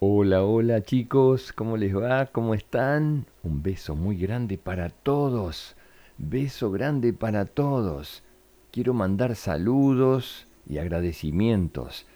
Hola, 0.00 0.42
hola 0.42 0.82
chicos, 0.82 1.52
¿cómo 1.52 1.76
les 1.76 1.96
va? 1.96 2.26
¿Cómo 2.26 2.54
están? 2.54 3.26
Un 3.44 3.62
beso 3.62 3.94
muy 3.94 4.16
grande 4.16 4.58
para 4.58 4.88
todos. 4.90 5.76
Beso 6.18 6.72
grande 6.72 7.12
para 7.12 7.44
todos. 7.44 8.24
Quiero 8.72 8.92
mandar 8.92 9.36
saludos 9.36 10.48
y 10.68 10.78
agradecimientos. 10.78 12.06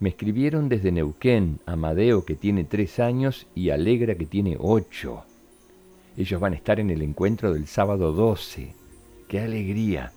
Me 0.00 0.08
escribieron 0.08 0.70
desde 0.70 0.90
Neuquén, 0.90 1.60
Amadeo 1.66 2.24
que 2.24 2.34
tiene 2.34 2.64
tres 2.64 2.98
años 2.98 3.46
y 3.54 3.68
Alegra 3.68 4.14
que 4.14 4.24
tiene 4.24 4.56
ocho. 4.58 5.24
Ellos 6.16 6.40
van 6.40 6.54
a 6.54 6.56
estar 6.56 6.80
en 6.80 6.88
el 6.88 7.02
encuentro 7.02 7.52
del 7.52 7.66
sábado 7.66 8.12
12. 8.12 8.74
¡Qué 9.28 9.40
alegría! 9.40 10.12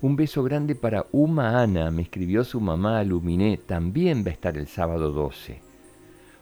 Un 0.00 0.14
beso 0.14 0.44
grande 0.44 0.76
para 0.76 1.04
Uma 1.10 1.60
Ana, 1.60 1.90
me 1.90 2.02
escribió 2.02 2.44
su 2.44 2.60
mamá 2.60 3.02
Luminé, 3.02 3.58
también 3.58 4.22
va 4.24 4.28
a 4.28 4.34
estar 4.34 4.56
el 4.56 4.68
sábado 4.68 5.10
12. 5.10 5.67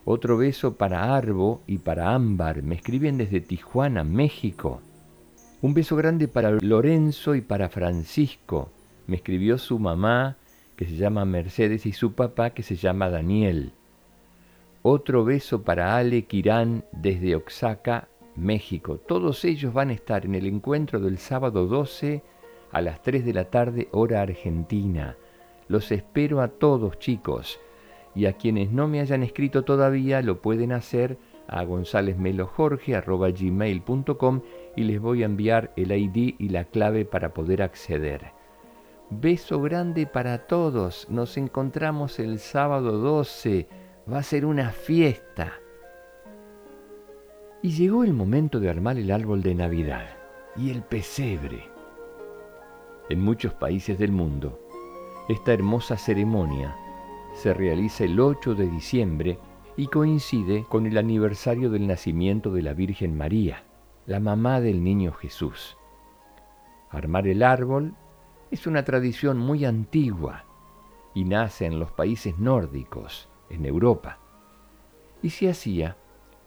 Otro 0.08 0.36
beso 0.36 0.76
para 0.76 1.16
Arbo 1.16 1.62
y 1.66 1.78
para 1.78 2.14
Ámbar, 2.14 2.62
me 2.62 2.76
escriben 2.76 3.18
desde 3.18 3.40
Tijuana, 3.40 4.04
México. 4.04 4.80
Un 5.62 5.74
beso 5.74 5.96
grande 5.96 6.28
para 6.28 6.52
Lorenzo 6.52 7.34
y 7.34 7.40
para 7.40 7.68
Francisco, 7.68 8.70
me 9.08 9.16
escribió 9.16 9.58
su 9.58 9.80
mamá 9.80 10.36
que 10.76 10.84
se 10.84 10.94
llama 10.94 11.24
Mercedes 11.24 11.86
y 11.86 11.92
su 11.92 12.12
papá 12.12 12.50
que 12.50 12.62
se 12.62 12.76
llama 12.76 13.10
Daniel. 13.10 13.72
Otro 14.82 15.24
beso 15.24 15.62
para 15.62 15.96
Ale 15.96 16.22
Quirán 16.26 16.84
desde 16.92 17.34
Oaxaca, 17.34 18.06
México. 18.36 18.98
Todos 18.98 19.44
ellos 19.44 19.74
van 19.74 19.90
a 19.90 19.94
estar 19.94 20.24
en 20.24 20.36
el 20.36 20.46
encuentro 20.46 21.00
del 21.00 21.18
sábado 21.18 21.66
12 21.66 22.22
a 22.70 22.80
las 22.80 23.02
3 23.02 23.24
de 23.24 23.34
la 23.34 23.46
tarde 23.46 23.88
hora 23.90 24.22
argentina. 24.22 25.16
Los 25.66 25.90
espero 25.90 26.42
a 26.42 26.46
todos 26.46 26.96
chicos 27.00 27.58
y 28.16 28.26
a 28.26 28.32
quienes 28.32 28.72
no 28.72 28.88
me 28.88 28.98
hayan 29.00 29.22
escrito 29.22 29.62
todavía 29.62 30.22
lo 30.22 30.40
pueden 30.40 30.72
hacer 30.72 31.18
a 31.46 31.62
gonzalezmelojorge.gmail.com 31.62 34.40
y 34.74 34.84
les 34.84 35.00
voy 35.00 35.22
a 35.22 35.26
enviar 35.26 35.74
el 35.76 35.92
ID 35.92 36.34
y 36.38 36.48
la 36.48 36.64
clave 36.64 37.04
para 37.04 37.34
poder 37.34 37.60
acceder. 37.62 38.32
Beso 39.10 39.60
grande 39.60 40.06
para 40.06 40.46
todos. 40.46 41.06
Nos 41.10 41.36
encontramos 41.36 42.18
el 42.18 42.38
sábado 42.38 42.98
12. 42.98 43.68
Va 44.10 44.18
a 44.18 44.22
ser 44.22 44.46
una 44.46 44.70
fiesta. 44.70 45.52
Y 47.62 47.72
llegó 47.72 48.02
el 48.02 48.14
momento 48.14 48.60
de 48.60 48.70
armar 48.70 48.96
el 48.98 49.10
árbol 49.10 49.42
de 49.42 49.54
Navidad 49.54 50.06
y 50.56 50.70
el 50.70 50.80
pesebre. 50.82 51.68
En 53.10 53.20
muchos 53.20 53.52
países 53.54 53.98
del 53.98 54.10
mundo, 54.10 54.58
esta 55.28 55.52
hermosa 55.52 55.96
ceremonia 55.96 56.74
se 57.36 57.52
realiza 57.52 58.04
el 58.04 58.18
8 58.18 58.54
de 58.54 58.66
diciembre 58.66 59.38
y 59.76 59.88
coincide 59.88 60.64
con 60.70 60.86
el 60.86 60.96
aniversario 60.96 61.68
del 61.68 61.86
nacimiento 61.86 62.50
de 62.50 62.62
la 62.62 62.72
Virgen 62.72 63.16
María, 63.16 63.62
la 64.06 64.20
mamá 64.20 64.62
del 64.62 64.82
niño 64.82 65.12
Jesús. 65.12 65.76
Armar 66.90 67.28
el 67.28 67.42
árbol 67.42 67.94
es 68.50 68.66
una 68.66 68.84
tradición 68.84 69.36
muy 69.36 69.66
antigua 69.66 70.46
y 71.14 71.24
nace 71.24 71.66
en 71.66 71.78
los 71.78 71.92
países 71.92 72.38
nórdicos, 72.38 73.28
en 73.50 73.66
Europa, 73.66 74.18
y 75.22 75.28
se 75.30 75.50
hacía 75.50 75.98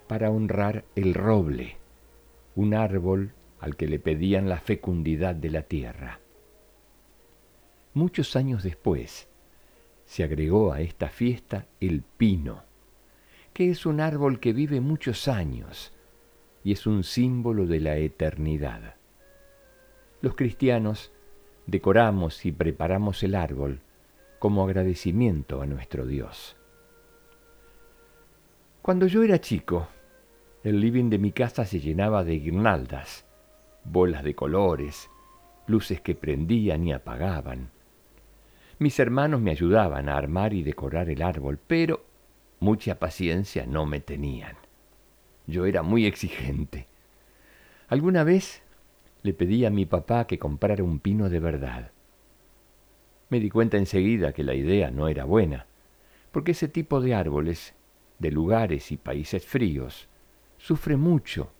para 0.07 0.31
honrar 0.31 0.85
el 0.95 1.13
roble, 1.13 1.77
un 2.55 2.73
árbol 2.73 3.33
al 3.59 3.75
que 3.75 3.85
le 3.85 3.99
pedían 3.99 4.49
la 4.49 4.57
fecundidad 4.57 5.35
de 5.35 5.51
la 5.51 5.61
tierra. 5.61 6.19
Muchos 7.93 8.35
años 8.35 8.63
después, 8.63 9.28
se 10.09 10.23
agregó 10.23 10.73
a 10.73 10.81
esta 10.81 11.09
fiesta 11.09 11.67
el 11.79 12.01
pino, 12.01 12.63
que 13.53 13.69
es 13.69 13.85
un 13.85 14.01
árbol 14.01 14.39
que 14.39 14.53
vive 14.53 14.81
muchos 14.81 15.27
años 15.27 15.93
y 16.63 16.71
es 16.71 16.87
un 16.87 17.03
símbolo 17.03 17.67
de 17.67 17.79
la 17.79 17.95
eternidad. 17.97 18.95
Los 20.21 20.35
cristianos 20.35 21.11
decoramos 21.67 22.43
y 22.47 22.51
preparamos 22.51 23.21
el 23.21 23.35
árbol 23.35 23.81
como 24.39 24.63
agradecimiento 24.63 25.61
a 25.61 25.67
nuestro 25.67 26.07
Dios. 26.07 26.57
Cuando 28.81 29.05
yo 29.05 29.21
era 29.21 29.39
chico, 29.39 29.89
el 30.63 30.81
living 30.81 31.11
de 31.11 31.19
mi 31.19 31.31
casa 31.31 31.65
se 31.65 31.79
llenaba 31.79 32.23
de 32.23 32.39
guirnaldas, 32.39 33.27
bolas 33.83 34.23
de 34.23 34.33
colores, 34.33 35.07
luces 35.67 36.01
que 36.01 36.15
prendían 36.15 36.87
y 36.87 36.93
apagaban, 36.93 37.69
mis 38.79 38.97
hermanos 38.97 39.41
me 39.41 39.51
ayudaban 39.51 40.07
a 40.07 40.17
armar 40.17 40.53
y 40.53 40.63
decorar 40.63 41.09
el 41.09 41.21
árbol, 41.21 41.59
pero 41.67 42.05
mucha 42.61 42.97
paciencia 42.97 43.65
no 43.65 43.85
me 43.85 43.99
tenían. 43.99 44.55
Yo 45.47 45.65
era 45.65 45.83
muy 45.83 46.05
exigente. 46.05 46.87
Alguna 47.89 48.23
vez 48.23 48.63
le 49.21 49.33
pedí 49.33 49.65
a 49.65 49.69
mi 49.69 49.85
papá 49.85 50.27
que 50.27 50.39
comprara 50.39 50.83
un 50.83 50.99
pino 50.99 51.29
de 51.29 51.39
verdad. 51.41 51.91
Me 53.29 53.41
di 53.41 53.49
cuenta 53.49 53.77
enseguida 53.77 54.31
que 54.31 54.43
la 54.43 54.55
idea 54.55 54.91
no 54.91 55.09
era 55.09 55.25
buena, 55.25 55.65
porque 56.31 56.51
ese 56.51 56.69
tipo 56.69 57.01
de 57.01 57.13
árboles, 57.13 57.75
de 58.17 58.31
lugares 58.31 58.91
y 58.93 58.97
países 58.97 59.45
fríos, 59.45 60.07
sufre 60.57 60.95
mucho 60.95 61.51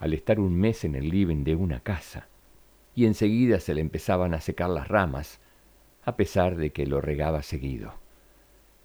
al 0.00 0.14
estar 0.14 0.40
un 0.40 0.58
mes 0.58 0.84
en 0.84 0.94
el 0.96 1.08
living 1.08 1.44
de 1.44 1.54
una 1.54 1.80
casa, 1.80 2.28
y 2.94 3.06
enseguida 3.06 3.60
se 3.60 3.74
le 3.74 3.80
empezaban 3.80 4.34
a 4.34 4.40
secar 4.40 4.70
las 4.70 4.88
ramas 4.88 5.40
a 6.06 6.16
pesar 6.16 6.56
de 6.56 6.70
que 6.70 6.86
lo 6.86 7.00
regaba 7.00 7.42
seguido. 7.42 7.94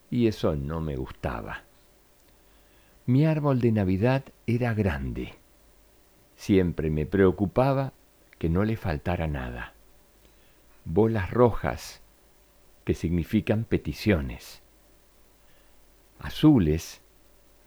Y 0.09 0.27
eso 0.27 0.55
no 0.55 0.81
me 0.81 0.97
gustaba. 0.97 1.63
Mi 3.05 3.25
árbol 3.25 3.61
de 3.61 3.71
Navidad 3.71 4.23
era 4.47 4.73
grande. 4.73 5.35
Siempre 6.35 6.89
me 6.89 7.05
preocupaba 7.05 7.93
que 8.39 8.49
no 8.49 8.63
le 8.63 8.75
faltara 8.75 9.27
nada. 9.27 9.73
Bolas 10.83 11.29
rojas, 11.29 12.01
que 12.83 12.95
significan 12.95 13.65
peticiones. 13.65 14.63
Azules 16.19 17.01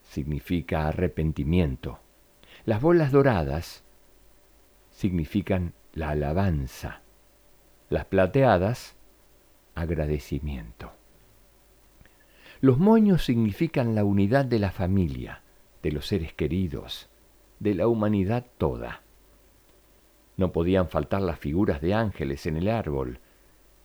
significa 0.03 0.89
arrepentimiento. 0.89 2.01
Las 2.67 2.81
bolas 2.81 3.13
doradas 3.13 3.85
significan 4.91 5.75
la 5.93 6.11
alabanza. 6.11 7.03
Las 7.89 8.07
plateadas 8.07 8.97
agradecimiento. 9.75 10.93
Los 12.61 12.79
moños 12.79 13.25
significan 13.25 13.95
la 13.95 14.05
unidad 14.05 14.45
de 14.45 14.59
la 14.59 14.71
familia, 14.71 15.43
de 15.83 15.93
los 15.93 16.07
seres 16.07 16.33
queridos, 16.33 17.09
de 17.61 17.75
la 17.75 17.89
humanidad 17.89 18.47
toda. 18.59 19.03
No 20.37 20.53
podían 20.53 20.89
faltar 20.89 21.23
las 21.23 21.39
figuras 21.39 21.81
de 21.81 21.95
ángeles 21.95 22.47
en 22.47 22.57
el 22.57 22.69
árbol, 22.69 23.21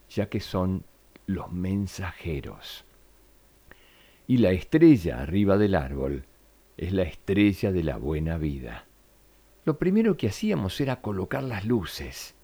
ya 0.10 0.30
que 0.30 0.40
son 0.40 0.86
los 1.26 1.52
mensajeros. 1.52 2.86
Y 4.28 4.38
la 4.38 4.52
estrella 4.52 5.22
arriba 5.22 5.58
del 5.58 5.76
árbol 5.76 6.26
es 6.78 6.94
la 6.94 7.04
estrella 7.04 7.72
de 7.72 7.84
la 7.84 7.98
buena 7.98 8.38
vida. 8.38 8.86
Lo 9.66 9.78
primero 9.78 10.18
que 10.18 10.28
hacíamos 10.28 10.80
era 10.80 11.02
colocar 11.02 11.44
las 11.44 11.66
luces. 11.66 12.36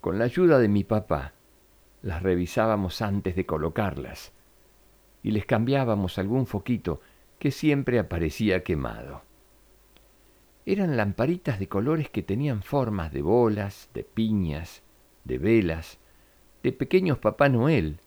Con 0.00 0.18
la 0.18 0.24
ayuda 0.24 0.58
de 0.58 0.68
mi 0.68 0.84
papá, 0.84 1.34
las 2.02 2.22
revisábamos 2.22 3.02
antes 3.02 3.36
de 3.36 3.46
colocarlas 3.46 4.32
y 5.22 5.32
les 5.32 5.44
cambiábamos 5.44 6.18
algún 6.18 6.46
foquito 6.46 7.00
que 7.38 7.50
siempre 7.50 7.98
aparecía 7.98 8.62
quemado. 8.62 9.22
Eran 10.66 10.96
lamparitas 10.96 11.58
de 11.58 11.68
colores 11.68 12.10
que 12.10 12.22
tenían 12.22 12.62
formas 12.62 13.12
de 13.12 13.22
bolas, 13.22 13.90
de 13.94 14.04
piñas, 14.04 14.82
de 15.24 15.38
velas, 15.38 15.98
de 16.62 16.72
pequeños 16.72 17.18
Papá 17.18 17.48
Noel, 17.48 17.98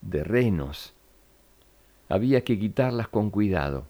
de 0.00 0.24
renos. 0.24 0.94
Había 2.08 2.44
que 2.44 2.58
quitarlas 2.58 3.08
con 3.08 3.30
cuidado, 3.30 3.88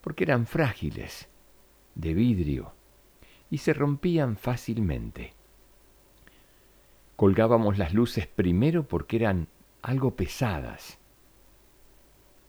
porque 0.00 0.24
eran 0.24 0.46
frágiles, 0.46 1.28
de 1.94 2.14
vidrio, 2.14 2.72
y 3.50 3.58
se 3.58 3.72
rompían 3.72 4.36
fácilmente. 4.36 5.35
Colgábamos 7.16 7.78
las 7.78 7.94
luces 7.94 8.26
primero 8.26 8.82
porque 8.82 9.16
eran 9.16 9.48
algo 9.82 10.16
pesadas. 10.16 10.98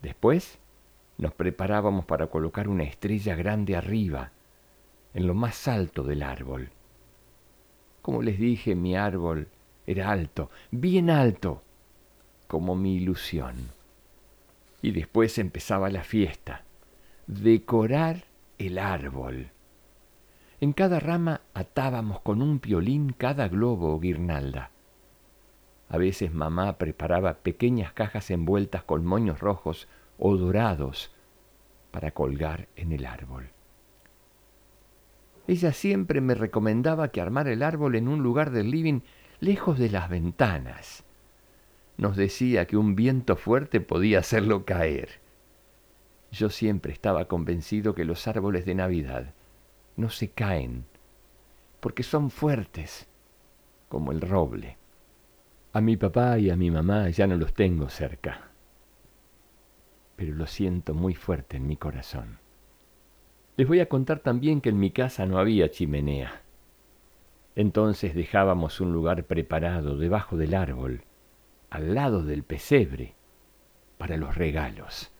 Después 0.01 0.59
nos 1.17 1.33
preparábamos 1.33 2.05
para 2.05 2.27
colocar 2.27 2.67
una 2.67 2.83
estrella 2.83 3.35
grande 3.35 3.75
arriba, 3.75 4.31
en 5.13 5.25
lo 5.25 5.33
más 5.33 5.67
alto 5.67 6.03
del 6.03 6.21
árbol. 6.21 6.69
Como 8.01 8.21
les 8.21 8.37
dije, 8.37 8.75
mi 8.75 8.95
árbol 8.95 9.47
era 9.85 10.11
alto, 10.11 10.51
bien 10.69 11.09
alto, 11.09 11.63
como 12.47 12.75
mi 12.75 12.95
ilusión. 12.95 13.55
Y 14.81 14.91
después 14.91 15.37
empezaba 15.37 15.89
la 15.89 16.03
fiesta, 16.03 16.63
decorar 17.25 18.25
el 18.57 18.77
árbol. 18.77 19.49
En 20.59 20.73
cada 20.73 20.99
rama 20.99 21.41
atábamos 21.53 22.21
con 22.21 22.41
un 22.41 22.59
piolín 22.59 23.13
cada 23.15 23.47
globo 23.47 23.93
o 23.93 23.99
guirnalda. 23.99 24.71
A 25.87 25.97
veces 25.97 26.33
mamá 26.33 26.79
preparaba 26.79 27.35
pequeñas 27.35 27.93
cajas 27.93 28.31
envueltas 28.31 28.83
con 28.83 29.05
moños 29.05 29.39
rojos 29.39 29.87
o 30.17 30.35
dorados 30.35 31.13
para 31.91 32.11
colgar 32.11 32.67
en 32.75 32.91
el 32.91 33.05
árbol. 33.05 33.49
Ella 35.47 35.71
siempre 35.73 36.21
me 36.21 36.33
recomendaba 36.33 37.09
que 37.09 37.21
armara 37.21 37.53
el 37.53 37.61
árbol 37.61 37.95
en 37.95 38.07
un 38.07 38.23
lugar 38.23 38.49
del 38.49 38.71
living 38.71 39.01
lejos 39.39 39.77
de 39.77 39.89
las 39.89 40.09
ventanas. 40.09 41.03
Nos 41.97 42.17
decía 42.17 42.65
que 42.65 42.77
un 42.77 42.95
viento 42.95 43.35
fuerte 43.35 43.79
podía 43.79 44.19
hacerlo 44.19 44.65
caer. 44.65 45.19
Yo 46.31 46.49
siempre 46.49 46.91
estaba 46.91 47.25
convencido 47.25 47.93
que 47.93 48.05
los 48.05 48.27
árboles 48.27 48.65
de 48.65 48.75
Navidad 48.75 49.33
no 49.97 50.09
se 50.09 50.29
caen, 50.29 50.85
porque 51.79 52.03
son 52.03 52.29
fuertes, 52.29 53.07
como 53.89 54.11
el 54.11 54.21
roble. 54.21 54.77
A 55.73 55.81
mi 55.81 55.97
papá 55.97 56.37
y 56.39 56.49
a 56.49 56.55
mi 56.55 56.71
mamá 56.71 57.09
ya 57.09 57.27
no 57.27 57.35
los 57.35 57.53
tengo 57.53 57.89
cerca, 57.89 58.51
pero 60.15 60.33
lo 60.33 60.47
siento 60.47 60.93
muy 60.93 61.13
fuerte 61.13 61.57
en 61.57 61.67
mi 61.67 61.77
corazón. 61.77 62.39
Les 63.57 63.67
voy 63.67 63.79
a 63.79 63.89
contar 63.89 64.19
también 64.19 64.61
que 64.61 64.69
en 64.69 64.79
mi 64.79 64.91
casa 64.91 65.25
no 65.25 65.39
había 65.39 65.71
chimenea. 65.71 66.43
Entonces 67.55 68.13
dejábamos 68.13 68.79
un 68.79 68.93
lugar 68.93 69.23
preparado 69.23 69.97
debajo 69.97 70.37
del 70.37 70.53
árbol, 70.53 71.05
al 71.71 71.95
lado 71.95 72.23
del 72.23 72.43
pesebre, 72.43 73.15
para 73.97 74.15
los 74.15 74.35
regalos. 74.35 75.11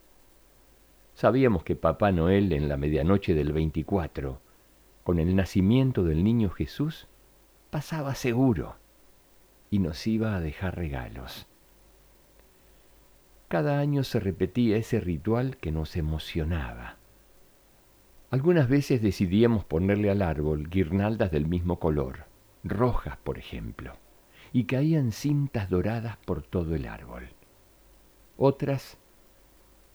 Sabíamos 1.16 1.64
que 1.64 1.76
Papá 1.76 2.12
Noel 2.12 2.54
en 2.54 2.70
la 2.70 2.78
medianoche 2.78 3.34
del 3.34 3.54
24, 3.54 4.40
con 5.08 5.20
el 5.20 5.38
nacimiento 5.38 6.04
del 6.04 6.22
niño 6.22 6.50
Jesús, 6.50 7.08
pasaba 7.70 8.14
seguro 8.14 8.76
y 9.70 9.80
nos 9.80 10.06
iba 10.06 10.36
a 10.36 10.42
dejar 10.42 10.76
regalos. 10.76 11.48
Cada 13.48 13.80
año 13.80 14.04
se 14.04 14.20
repetía 14.20 14.76
ese 14.76 15.00
ritual 15.00 15.56
que 15.56 15.72
nos 15.72 15.96
emocionaba. 15.96 16.98
Algunas 18.32 18.68
veces 18.68 19.02
decidíamos 19.02 19.64
ponerle 19.64 20.10
al 20.10 20.22
árbol 20.22 20.70
guirnaldas 20.70 21.32
del 21.32 21.48
mismo 21.48 21.80
color, 21.80 22.26
rojas 22.66 23.16
por 23.16 23.38
ejemplo, 23.38 23.94
y 24.52 24.66
caían 24.66 25.14
cintas 25.14 25.70
doradas 25.70 26.18
por 26.18 26.42
todo 26.42 26.76
el 26.76 26.86
árbol. 26.86 27.30
Otras 28.36 28.98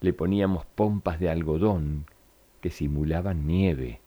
le 0.01 0.15
poníamos 0.15 0.65
pompas 0.65 1.21
de 1.21 1.29
algodón 1.29 2.07
que 2.63 2.71
simulaban 2.71 3.47
nieve, 3.47 4.02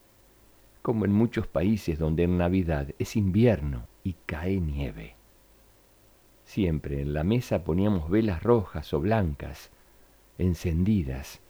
como 0.86 1.06
en 1.06 1.12
muchos 1.12 1.48
países 1.48 1.98
donde 1.98 2.22
en 2.26 2.38
Navidad 2.38 2.90
es 3.00 3.16
invierno 3.16 3.88
y 4.04 4.14
cae 4.28 4.62
nieve. 4.62 5.16
Siempre 6.44 7.02
en 7.02 7.12
la 7.12 7.24
mesa 7.24 7.64
poníamos 7.64 8.08
velas 8.08 8.44
rojas 8.44 8.94
o 8.94 9.00
blancas, 9.00 9.72
encendidas, 10.38 11.42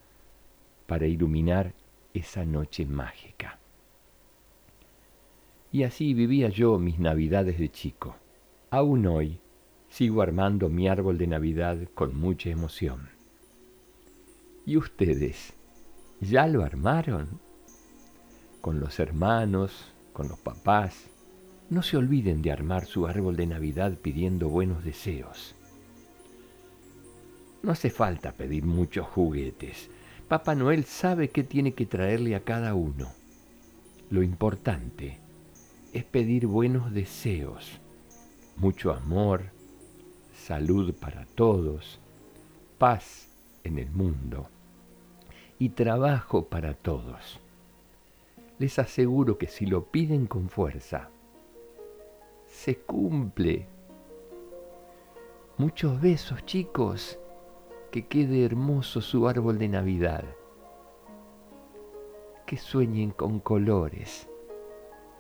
para 0.88 1.06
iluminar 1.06 1.74
esa 2.14 2.46
noche 2.46 2.86
mágica. 2.86 3.60
Y 5.70 5.84
así 5.84 6.14
vivía 6.14 6.48
yo 6.48 6.80
mis 6.80 6.98
navidades 6.98 7.60
de 7.60 7.68
chico. 7.68 8.16
Aún 8.70 9.06
hoy 9.06 9.42
sigo 9.90 10.22
armando 10.22 10.70
mi 10.70 10.88
árbol 10.88 11.18
de 11.18 11.28
Navidad 11.28 11.78
con 11.94 12.18
mucha 12.18 12.52
emoción. 12.52 13.10
¿Y 14.66 14.78
ustedes 14.78 15.58
ya 16.22 16.48
lo 16.48 16.64
armaron? 16.64 17.44
Con 18.66 18.80
los 18.80 19.00
hermanos, 19.00 19.94
con 20.12 20.28
los 20.28 20.40
papás. 20.40 21.06
No 21.70 21.84
se 21.84 21.98
olviden 21.98 22.42
de 22.42 22.52
armar 22.52 22.88
su 22.88 23.06
árbol 23.06 23.36
de 23.36 23.46
Navidad 23.46 23.94
pidiendo 24.02 24.50
buenos 24.50 24.84
deseos. 24.84 25.54
No 27.62 27.72
hace 27.72 27.92
falta 27.92 28.32
pedir 28.32 28.66
muchos 28.66 29.06
juguetes. 29.06 29.92
Papá 30.28 30.56
Noel 30.56 30.86
sabe 30.86 31.30
qué 31.30 31.44
tiene 31.44 31.76
que 31.76 31.86
traerle 31.86 32.36
a 32.36 32.40
cada 32.40 32.74
uno. 32.74 33.12
Lo 34.10 34.24
importante 34.24 35.20
es 35.94 36.04
pedir 36.04 36.48
buenos 36.48 36.92
deseos, 36.92 37.80
mucho 38.56 38.94
amor, 38.94 39.52
salud 40.34 40.92
para 40.96 41.28
todos, 41.36 42.00
paz 42.80 43.28
en 43.64 43.78
el 43.78 43.92
mundo 43.92 44.50
y 45.60 45.70
trabajo 45.70 46.48
para 46.48 46.74
todos. 46.74 47.40
Les 48.58 48.80
aseguro 48.80 49.38
que 49.38 49.48
si 49.48 49.66
lo 49.66 49.86
piden 49.86 50.28
con 50.28 50.50
fuerza, 50.50 51.10
se 52.46 52.78
cumple. 52.78 53.68
Muchos 55.58 56.00
besos, 56.02 56.46
chicos 56.46 57.20
que 57.92 58.08
quede 58.08 58.44
hermoso 58.44 59.00
su 59.00 59.28
árbol 59.28 59.58
de 59.58 59.70
Navidad. 59.70 60.26
Que 62.46 62.58
sueñen 62.58 63.12
con 63.12 63.40
colores. 63.40 64.30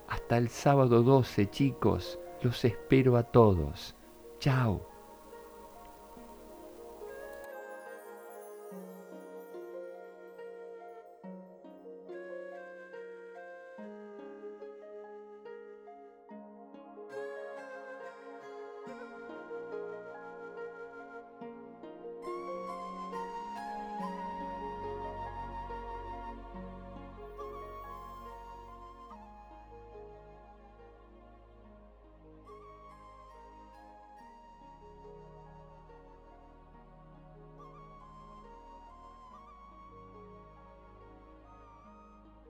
Hasta 0.07 0.37
el 0.37 0.49
sábado 0.49 1.01
12, 1.01 1.49
chicos, 1.49 2.19
los 2.41 2.65
espero 2.65 3.17
a 3.17 3.23
todos. 3.23 3.95
Chao. 4.39 4.94